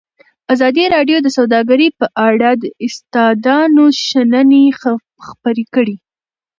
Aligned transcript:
ازادي 0.53 0.85
راډیو 0.95 1.17
د 1.21 1.27
سوداګري 1.37 1.87
په 1.99 2.05
اړه 2.27 2.49
د 2.61 2.63
استادانو 2.85 3.83
شننې 4.07 4.65
خپرې 5.25 5.65
کړي. 5.75 5.95